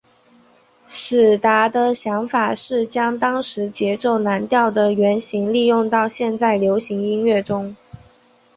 [0.89, 6.07] 史达的想法是将当时节奏蓝调的原型利用到
[6.39, 7.75] 在流行音乐中。